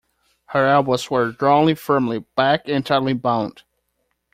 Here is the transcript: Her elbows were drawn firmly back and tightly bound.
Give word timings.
Her 0.47 0.65
elbows 0.65 1.11
were 1.11 1.31
drawn 1.31 1.75
firmly 1.75 2.21
back 2.35 2.63
and 2.67 2.83
tightly 2.83 3.13
bound. 3.13 3.61